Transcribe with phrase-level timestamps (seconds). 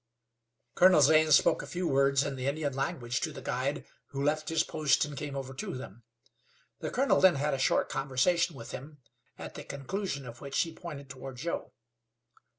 [0.73, 4.49] Colonel Zane spoke a few words in the Indian language to the guide, who left
[4.49, 6.01] his post and came over to them.
[6.79, 8.97] The colonel then had a short conversation with him,
[9.37, 11.73] at the conclusion of which he pointed toward Joe.